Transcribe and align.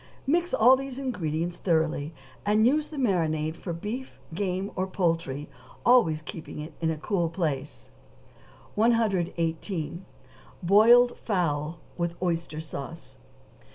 Mix 0.25 0.51
all 0.51 0.75
these 0.75 0.97
ingredients 0.97 1.57
thoroughly, 1.57 2.11
and 2.43 2.65
use 2.65 2.87
the 2.87 2.97
marinade 2.97 3.55
for 3.55 3.71
beef, 3.71 4.19
game, 4.33 4.71
or 4.75 4.87
poultry, 4.87 5.47
always 5.85 6.23
keeping 6.23 6.57
it 6.59 6.73
in 6.81 6.89
a 6.89 6.97
cool 6.97 7.29
place. 7.29 7.91
118. 8.73 10.03
=Boiled 10.63 11.15
Fowl 11.19 11.77
with 11.99 12.15
Oyster 12.19 12.59
Sauce. 12.59 13.17